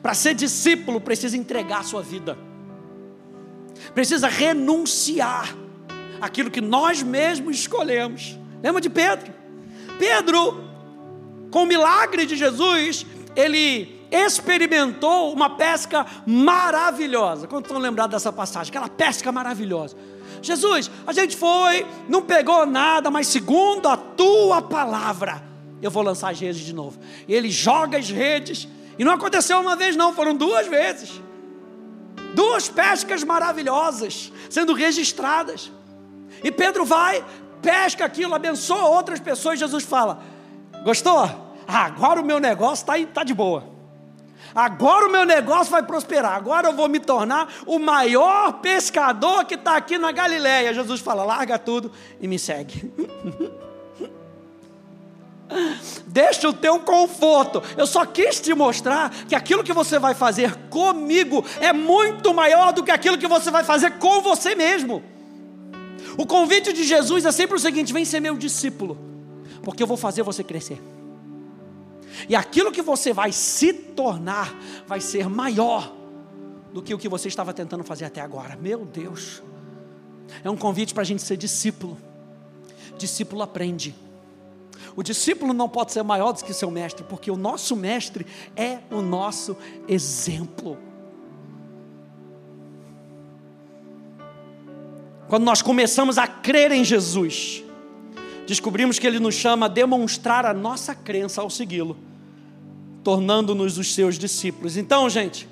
[0.00, 2.38] Para ser discípulo, precisa entregar a sua vida.
[3.92, 5.52] Precisa renunciar
[6.20, 8.38] aquilo que nós mesmos escolhemos.
[8.62, 9.34] Lembra de Pedro?
[9.98, 10.62] Pedro,
[11.50, 17.48] com o milagre de Jesus, ele experimentou uma pesca maravilhosa.
[17.48, 18.70] Quando estão lembrados dessa passagem?
[18.70, 19.96] Aquela pesca maravilhosa.
[20.40, 25.52] Jesus, a gente foi, não pegou nada, mas segundo a tua palavra,
[25.86, 26.98] eu vou lançar as redes de novo.
[27.26, 28.68] E ele joga as redes,
[28.98, 31.20] e não aconteceu uma vez, não, foram duas vezes.
[32.34, 35.70] Duas pescas maravilhosas sendo registradas.
[36.42, 37.24] E Pedro vai,
[37.62, 39.58] pesca aquilo, abençoa outras pessoas.
[39.58, 40.22] Jesus fala:
[40.84, 41.18] Gostou?
[41.66, 43.72] Ah, agora o meu negócio está tá de boa.
[44.54, 46.34] Agora o meu negócio vai prosperar.
[46.34, 50.72] Agora eu vou me tornar o maior pescador que está aqui na Galileia.
[50.72, 52.92] Jesus fala: larga tudo e me segue.
[56.06, 57.62] Deixa o teu conforto.
[57.76, 62.72] Eu só quis te mostrar que aquilo que você vai fazer comigo é muito maior
[62.72, 65.02] do que aquilo que você vai fazer com você mesmo.
[66.16, 68.98] O convite de Jesus é sempre o seguinte: vem ser meu discípulo,
[69.62, 70.80] porque eu vou fazer você crescer.
[72.28, 74.54] E aquilo que você vai se tornar
[74.86, 75.92] vai ser maior
[76.72, 78.56] do que o que você estava tentando fazer até agora.
[78.56, 79.42] Meu Deus.
[80.42, 81.98] É um convite para a gente ser discípulo.
[82.96, 83.94] Discípulo aprende.
[84.96, 88.78] O discípulo não pode ser maior do que seu mestre, porque o nosso mestre é
[88.90, 89.56] o nosso
[89.88, 90.78] exemplo.
[95.28, 97.64] Quando nós começamos a crer em Jesus,
[98.46, 101.96] descobrimos que Ele nos chama a demonstrar a nossa crença ao segui-lo,
[103.02, 104.76] tornando-nos os seus discípulos.
[104.76, 105.48] Então, gente,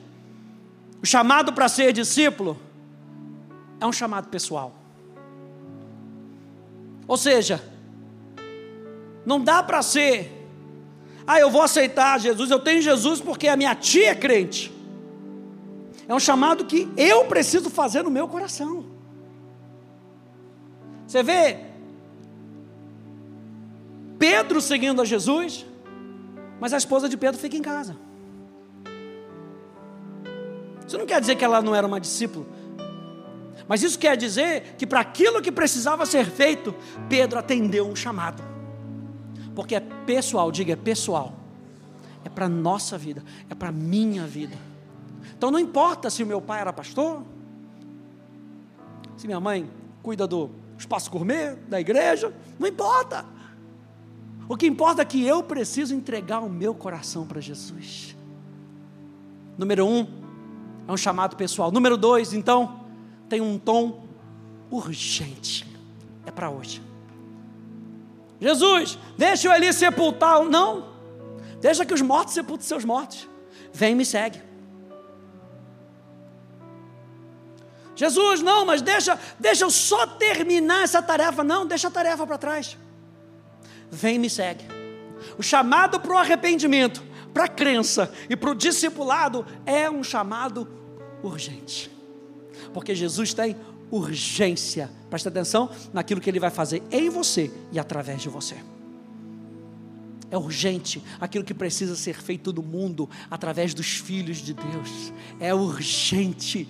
[1.03, 2.57] o chamado para ser discípulo
[3.81, 4.73] é um chamado pessoal.
[7.09, 7.72] Ou seja,
[9.25, 10.49] não dá para ser,
[11.27, 14.73] ah, eu vou aceitar Jesus, eu tenho Jesus porque a minha tia é crente.
[16.09, 18.87] É um chamado que eu preciso fazer no meu coração.
[21.07, 21.59] Você vê
[24.19, 25.65] Pedro seguindo a Jesus,
[26.61, 27.97] mas a esposa de Pedro fica em casa.
[30.87, 32.47] Isso não quer dizer que ela não era uma discípula.
[33.69, 36.75] Mas isso quer dizer que para aquilo que precisava ser feito,
[37.09, 38.52] Pedro atendeu um chamado
[39.55, 41.35] porque é pessoal, diga, é pessoal.
[42.25, 44.57] É para nossa vida, é para minha vida.
[45.37, 47.23] Então não importa se o meu pai era pastor,
[49.17, 49.69] se minha mãe
[50.03, 53.25] cuida do espaço gourmet, da igreja, não importa.
[54.49, 58.17] O que importa é que eu preciso entregar o meu coração para Jesus.
[59.57, 60.07] Número um,
[60.87, 61.71] é um chamado pessoal.
[61.71, 62.81] Número dois, então,
[63.29, 64.05] tem um tom
[64.71, 65.67] urgente.
[66.27, 66.83] É para hoje.
[68.43, 70.45] Jesus, deixa eu ali sepultar.
[70.45, 70.89] Não,
[71.61, 73.29] deixa que os mortos sepultem seus mortos.
[73.73, 74.43] Vem e me segue.
[77.95, 81.45] Jesus, não, mas deixa, deixa eu só terminar essa tarefa.
[81.45, 82.77] Não, deixa a tarefa para trás.
[83.89, 84.65] Vem e me segue.
[85.39, 87.01] O chamado para o arrependimento,
[87.33, 90.69] para a crença e para o discipulado é um chamado
[91.23, 91.89] urgente.
[92.75, 93.57] Porque Jesus tem
[93.93, 94.91] urgência.
[95.11, 98.57] Presta atenção naquilo que ele vai fazer em você e através de você.
[100.31, 105.13] É urgente aquilo que precisa ser feito no mundo através dos filhos de Deus.
[105.39, 106.67] É urgente.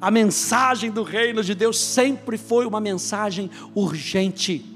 [0.00, 4.66] A mensagem do reino de Deus sempre foi uma mensagem urgente.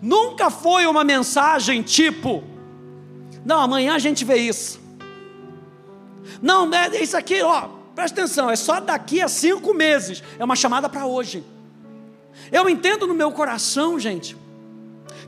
[0.00, 2.42] Nunca foi uma mensagem tipo,
[3.44, 4.80] não, amanhã a gente vê isso.
[6.40, 10.22] Não, é isso aqui, ó, presta atenção, é só daqui a cinco meses.
[10.38, 11.44] É uma chamada para hoje.
[12.50, 14.36] Eu entendo no meu coração, gente,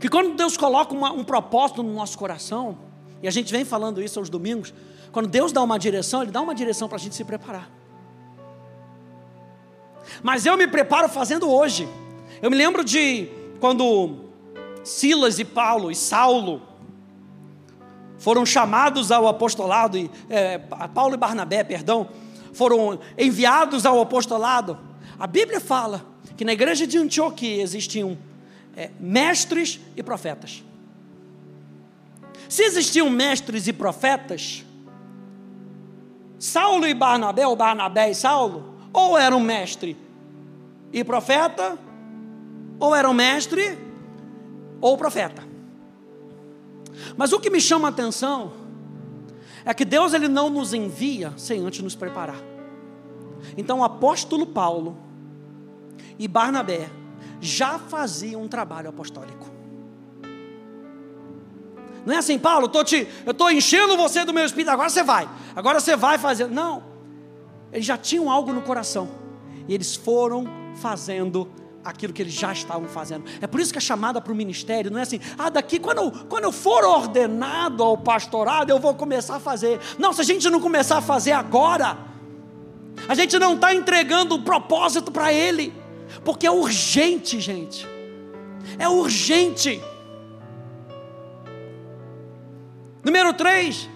[0.00, 2.78] que quando Deus coloca uma, um propósito no nosso coração,
[3.22, 4.72] e a gente vem falando isso aos domingos,
[5.12, 7.70] quando Deus dá uma direção, Ele dá uma direção para a gente se preparar.
[10.22, 11.88] Mas eu me preparo fazendo hoje.
[12.42, 13.28] Eu me lembro de
[13.60, 14.16] quando
[14.82, 16.62] Silas e Paulo e Saulo
[18.18, 20.58] foram chamados ao apostolado, e, é,
[20.94, 22.08] Paulo e Barnabé, perdão,
[22.54, 24.78] foram enviados ao apostolado.
[25.18, 26.04] A Bíblia fala
[26.36, 28.16] que na igreja de Antioquia existiam
[28.76, 30.64] é, mestres e profetas.
[32.48, 34.64] Se existiam mestres e profetas,
[36.38, 39.96] Saulo e Barnabé, ou Barnabé e Saulo, ou eram mestre
[40.92, 41.78] e profeta,
[42.78, 43.78] ou eram mestre
[44.80, 45.42] ou profeta.
[47.16, 48.52] Mas o que me chama a atenção
[49.64, 52.40] é que Deus ele não nos envia sem antes nos preparar.
[53.56, 54.96] Então o apóstolo Paulo
[56.18, 56.88] e Barnabé
[57.40, 59.52] já faziam um trabalho apostólico.
[62.04, 65.02] Não é assim, Paulo, tô te, eu estou enchendo você do meu espírito, agora você
[65.02, 66.48] vai, agora você vai fazer.
[66.48, 66.82] Não,
[67.72, 69.08] eles já tinham algo no coração,
[69.66, 70.46] e eles foram
[70.76, 71.48] fazendo
[71.84, 73.24] aquilo que eles já estavam fazendo.
[73.40, 75.98] É por isso que a chamada para o ministério não é assim, ah, daqui quando
[75.98, 79.78] eu, quando eu for ordenado ao pastorado, eu vou começar a fazer.
[79.98, 81.98] Não, se a gente não começar a fazer agora,
[83.08, 85.72] a gente não está entregando o propósito para ele.
[86.24, 87.86] Porque é urgente, gente.
[88.78, 89.82] É urgente.
[93.02, 93.90] Número 3.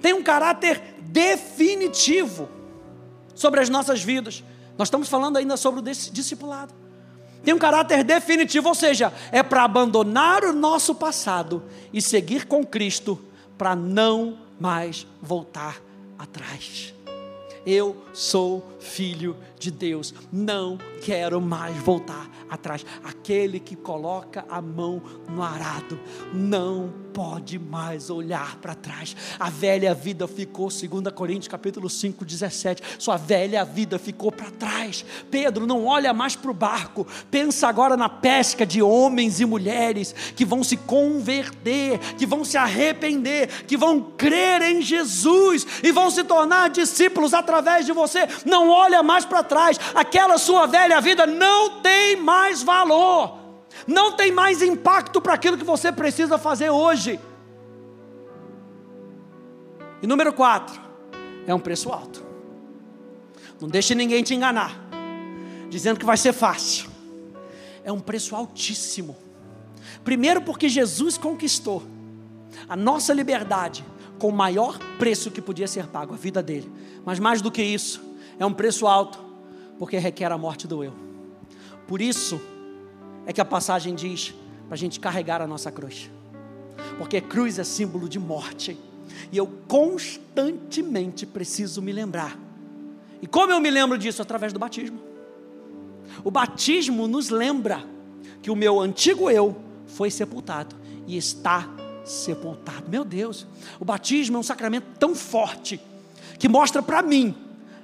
[0.00, 2.48] Tem um caráter definitivo
[3.34, 4.44] sobre as nossas vidas.
[4.78, 6.72] Nós estamos falando ainda sobre o discipulado.
[7.42, 12.64] Tem um caráter definitivo, ou seja, é para abandonar o nosso passado e seguir com
[12.64, 13.18] Cristo
[13.56, 15.80] para não mais voltar
[16.18, 16.94] atrás.
[17.66, 22.84] Eu sou filho de Deus, não quero mais voltar atrás.
[23.04, 25.98] Aquele que coloca a mão no arado
[26.32, 29.16] não pode mais olhar para trás.
[29.40, 32.82] A velha vida ficou, 2 Coríntios capítulo 5, 17.
[32.98, 35.04] Sua velha vida ficou para trás.
[35.30, 37.06] Pedro, não olha mais para o barco.
[37.30, 42.56] Pensa agora na pesca de homens e mulheres que vão se converter, que vão se
[42.56, 47.34] arrepender, que vão crer em Jesus e vão se tornar discípulos
[47.84, 48.26] de você.
[48.44, 49.78] Não olha mais para trás.
[49.94, 53.38] Aquela sua velha vida não tem mais valor,
[53.86, 57.18] não tem mais impacto para aquilo que você precisa fazer hoje.
[60.02, 60.80] E número quatro,
[61.46, 62.24] é um preço alto.
[63.60, 64.78] Não deixe ninguém te enganar,
[65.68, 66.88] dizendo que vai ser fácil.
[67.84, 69.16] É um preço altíssimo.
[70.04, 71.82] Primeiro, porque Jesus conquistou
[72.68, 73.84] a nossa liberdade
[74.18, 76.70] com o maior preço que podia ser pago, a vida dele.
[77.04, 78.02] Mas mais do que isso,
[78.38, 79.18] é um preço alto,
[79.78, 80.92] porque requer a morte do eu.
[81.86, 82.40] Por isso
[83.24, 84.34] é que a passagem diz
[84.66, 86.10] para a gente carregar a nossa cruz,
[86.98, 88.78] porque cruz é símbolo de morte,
[89.32, 92.38] e eu constantemente preciso me lembrar.
[93.20, 94.22] E como eu me lembro disso?
[94.22, 95.00] Através do batismo.
[96.24, 97.82] O batismo nos lembra
[98.42, 100.76] que o meu antigo eu foi sepultado
[101.06, 101.68] e está
[102.10, 102.88] sepultado.
[102.88, 103.46] Meu Deus,
[103.78, 105.80] o batismo é um sacramento tão forte
[106.38, 107.34] que mostra para mim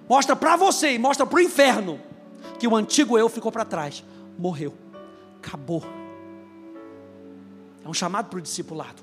[0.09, 2.01] mostra para você e mostra para o inferno
[2.59, 4.05] que o antigo eu ficou para trás,
[4.39, 4.75] morreu,
[5.39, 5.83] acabou.
[7.85, 9.03] É um chamado para o discipulado.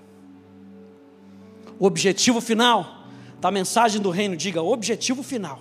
[1.79, 3.05] O objetivo final
[3.39, 5.59] da mensagem do reino, diga objetivo final.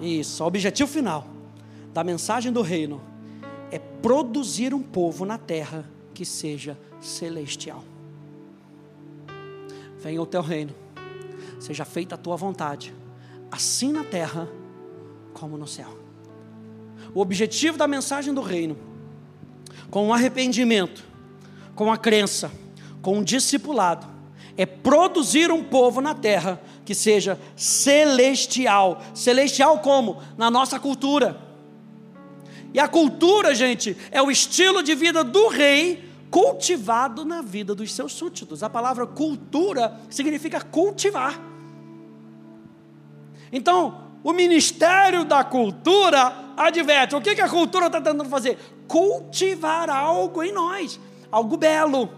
[0.00, 1.26] Isso, objetivo final
[1.92, 3.00] da mensagem do reino
[3.70, 7.82] é produzir um povo na terra que seja celestial.
[9.98, 10.74] Venha o teu reino,
[11.58, 12.94] seja feita a tua vontade
[13.50, 14.48] assim na terra
[15.32, 15.96] como no céu.
[17.14, 18.76] O objetivo da mensagem do reino,
[19.90, 21.04] com o arrependimento,
[21.74, 22.50] com a crença,
[23.00, 24.06] com o discipulado,
[24.56, 29.02] é produzir um povo na terra que seja celestial.
[29.14, 30.22] Celestial como?
[30.36, 31.40] Na nossa cultura.
[32.72, 37.92] E a cultura, gente, é o estilo de vida do rei cultivado na vida dos
[37.92, 38.62] seus súditos.
[38.62, 41.40] A palavra cultura significa cultivar.
[43.52, 48.58] Então, o Ministério da Cultura adverte: o que, a cultura está tentando fazer?
[48.88, 50.98] Cultivar algo em nós,
[51.30, 52.10] algo belo,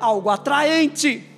[0.00, 1.30] algo atraente.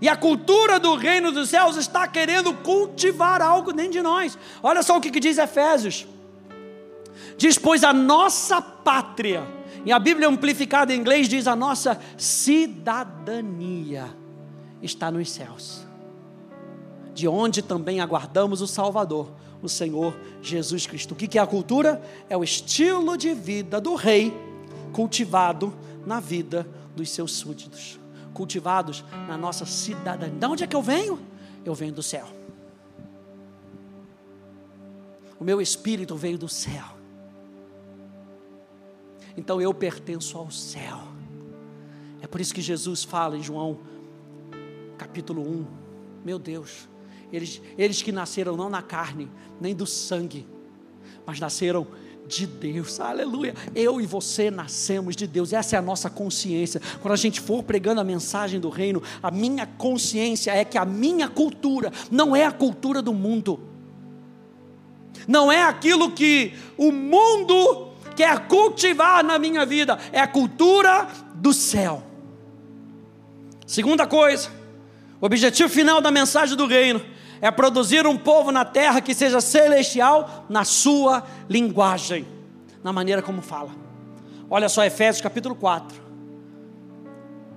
[0.00, 4.38] E a cultura do reino dos céus está querendo cultivar algo dentro de nós.
[4.62, 6.06] Olha só o que diz Efésios.
[7.38, 9.46] Diz, pois a nossa pátria,
[9.86, 14.06] e a Bíblia amplificada em inglês diz a nossa cidadania
[14.82, 15.86] está nos céus,
[17.14, 19.30] de onde também aguardamos o Salvador,
[19.62, 21.12] o Senhor Jesus Cristo.
[21.12, 22.02] O que é a cultura?
[22.28, 24.36] É o estilo de vida do rei
[24.92, 25.72] cultivado
[26.04, 27.98] na vida dos seus súditos
[28.34, 30.38] cultivados na nossa cidadania.
[30.38, 31.18] De onde é que eu venho?
[31.64, 32.26] Eu venho do céu.
[35.40, 36.97] O meu espírito veio do céu.
[39.38, 40.98] Então eu pertenço ao céu.
[42.20, 43.78] É por isso que Jesus fala em João
[44.98, 45.64] capítulo 1.
[46.24, 46.88] Meu Deus,
[47.32, 49.30] eles, eles que nasceram não na carne,
[49.60, 50.44] nem do sangue,
[51.24, 51.86] mas nasceram
[52.26, 53.54] de Deus, aleluia.
[53.76, 56.82] Eu e você nascemos de Deus, essa é a nossa consciência.
[57.00, 60.84] Quando a gente for pregando a mensagem do reino, a minha consciência é que a
[60.84, 63.60] minha cultura não é a cultura do mundo,
[65.28, 67.87] não é aquilo que o mundo
[68.18, 71.06] quer cultivar na minha vida, é a cultura
[71.36, 72.02] do céu.
[73.64, 74.50] Segunda coisa,
[75.20, 77.00] o objetivo final da mensagem do reino
[77.40, 82.26] é produzir um povo na terra que seja celestial na sua linguagem,
[82.82, 83.70] na maneira como fala.
[84.50, 85.96] Olha só Efésios capítulo 4,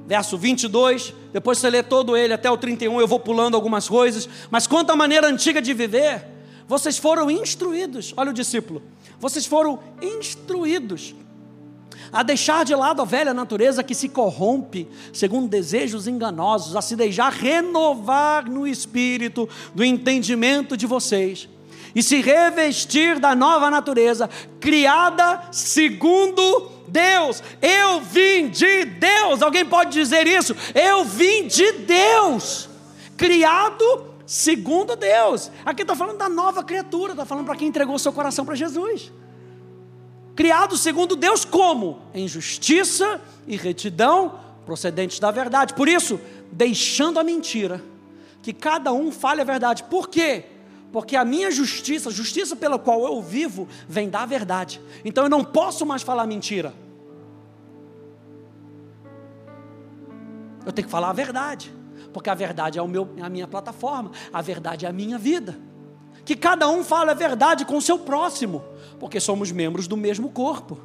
[0.05, 1.12] verso 22.
[1.34, 3.01] Depois você lê todo ele até o 31.
[3.01, 6.24] Eu vou pulando algumas coisas, mas quanto à maneira antiga de viver,
[6.72, 8.14] vocês foram instruídos.
[8.16, 8.82] Olha o discípulo,
[9.20, 11.14] vocês foram instruídos
[12.14, 16.96] a deixar de lado a velha natureza que se corrompe segundo desejos enganosos, a se
[16.96, 21.50] deixar renovar no espírito do entendimento de vocês
[21.94, 24.30] e se revestir da nova natureza,
[24.62, 27.44] criada segundo Deus.
[27.62, 29.42] Eu vim de Deus.
[29.42, 30.56] Alguém pode dizer isso?
[30.74, 32.70] Eu vim de Deus,
[33.18, 35.52] criado segundo Deus.
[35.66, 39.12] Aqui está falando da nova criatura, está falando para quem entregou seu coração para Jesus
[40.42, 42.00] criado segundo Deus como?
[42.14, 45.74] Em justiça e retidão procedentes da verdade.
[45.74, 46.20] Por isso,
[46.52, 47.80] deixando a mentira,
[48.42, 49.84] que cada um fale a verdade.
[49.84, 50.46] Por quê?
[50.92, 54.82] Porque a minha justiça, a justiça pela qual eu vivo, vem da verdade.
[55.06, 56.74] Então eu não posso mais falar mentira.
[60.66, 61.74] Eu tenho que falar a verdade,
[62.14, 65.18] porque a verdade é, o meu, é a minha plataforma, a verdade é a minha
[65.18, 65.57] vida.
[66.24, 68.64] Que cada um fale a verdade com o seu próximo
[69.01, 70.78] porque somos membros do mesmo corpo.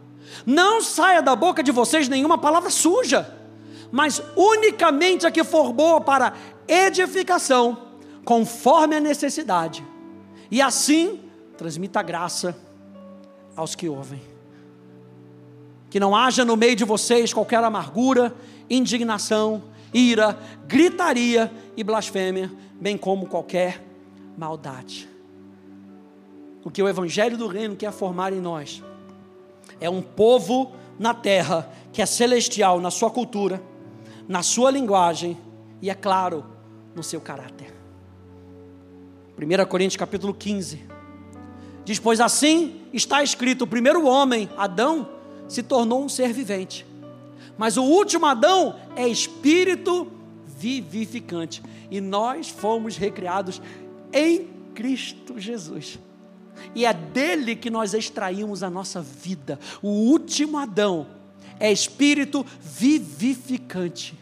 [0.47, 3.31] Não saia da boca de vocês nenhuma palavra suja,
[3.93, 6.33] mas unicamente a que for boa para
[6.67, 7.77] edificação,
[8.25, 9.85] conforme a necessidade.
[10.51, 11.21] E assim
[11.59, 12.57] transmita graça
[13.55, 14.23] aos que ouvem.
[15.91, 18.35] Que não haja no meio de vocês qualquer amargura,
[18.71, 19.63] indignação,
[19.97, 23.83] ira, gritaria e blasfêmia, bem como qualquer
[24.37, 25.17] maldade
[26.67, 28.83] o que o Evangelho do Reino quer formar em nós.
[29.81, 33.63] É um povo na terra que é celestial na sua cultura,
[34.27, 35.39] na sua linguagem
[35.81, 36.45] e, é claro,
[36.93, 37.73] no seu caráter.
[39.39, 40.83] 1 Coríntios capítulo 15
[41.85, 45.09] diz: Pois assim está escrito: o primeiro homem, Adão,
[45.47, 46.85] se tornou um ser vivente,
[47.59, 50.11] mas o último Adão é espírito
[50.47, 53.61] vivificante, e nós fomos recriados
[54.13, 55.99] em Cristo Jesus
[56.75, 59.59] e é dele que nós extraímos a nossa vida.
[59.83, 61.07] O último Adão
[61.59, 64.19] é espírito vivificante.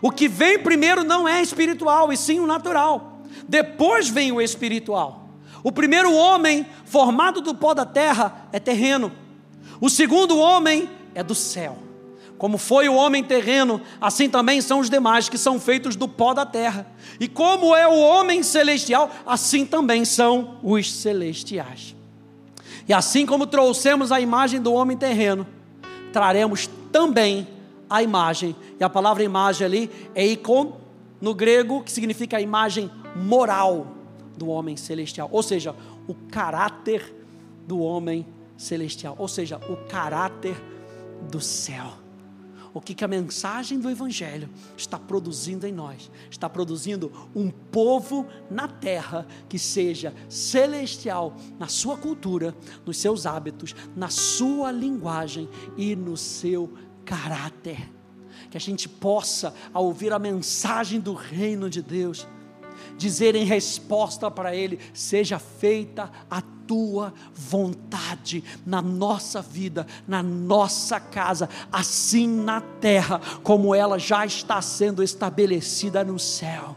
[0.00, 3.20] O que vem primeiro não é espiritual, e sim o natural.
[3.48, 5.28] Depois vem o espiritual.
[5.62, 9.12] O primeiro homem, formado do pó da terra, é terreno.
[9.80, 11.78] O segundo homem é do céu.
[12.40, 16.32] Como foi o homem terreno, assim também são os demais que são feitos do pó
[16.32, 16.86] da terra.
[17.20, 21.94] E como é o homem celestial, assim também são os celestiais.
[22.88, 25.46] E assim como trouxemos a imagem do homem terreno,
[26.14, 27.46] traremos também
[27.90, 28.56] a imagem.
[28.80, 30.80] E a palavra imagem ali é icon
[31.20, 33.86] no grego, que significa a imagem moral
[34.34, 35.74] do homem celestial, ou seja,
[36.08, 37.14] o caráter
[37.66, 38.26] do homem
[38.56, 40.56] celestial, ou seja, o caráter
[41.30, 41.99] do céu
[42.72, 46.10] o que, que a mensagem do Evangelho está produzindo em nós.
[46.30, 52.54] Está produzindo um povo na terra que seja celestial na sua cultura,
[52.86, 56.72] nos seus hábitos, na sua linguagem e no seu
[57.04, 57.90] caráter.
[58.50, 62.26] Que a gente possa, ao ouvir a mensagem do reino de Deus,
[62.96, 71.00] dizer em resposta para Ele: seja feita a tua vontade na nossa vida, na nossa
[71.00, 76.76] casa, assim na terra, como ela já está sendo estabelecida no céu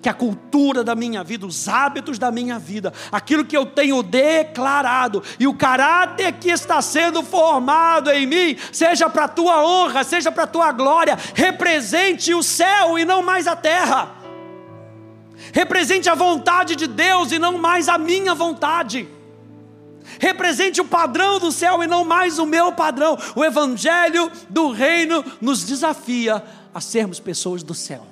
[0.00, 4.02] que a cultura da minha vida, os hábitos da minha vida, aquilo que eu tenho
[4.02, 10.04] declarado e o caráter que está sendo formado em mim, seja para a tua honra,
[10.04, 14.21] seja para a tua glória, represente o céu e não mais a terra.
[15.52, 19.06] Represente a vontade de Deus e não mais a minha vontade.
[20.18, 23.16] Represente o padrão do céu e não mais o meu padrão.
[23.36, 26.42] O evangelho do reino nos desafia
[26.74, 28.06] a sermos pessoas do céu.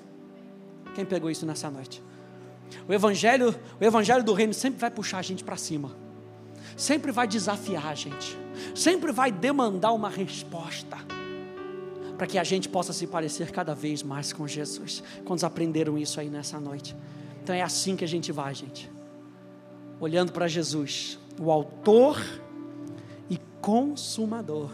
[0.95, 2.03] Quem pegou isso nessa noite?
[2.87, 5.97] O evangelho, o evangelho do reino sempre vai puxar a gente para cima.
[6.77, 8.39] Sempre vai desafiar a gente.
[8.75, 10.99] Sempre vai demandar uma resposta
[12.19, 15.03] para que a gente possa se parecer cada vez mais com Jesus.
[15.25, 16.95] Quantos aprenderam isso aí nessa noite?
[17.51, 18.89] Então é assim que a gente vai, gente.
[19.99, 22.17] Olhando para Jesus, o autor
[23.29, 24.71] e consumador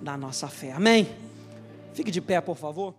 [0.00, 0.72] da nossa fé.
[0.72, 1.06] Amém?
[1.92, 2.94] Fique de pé, por favor.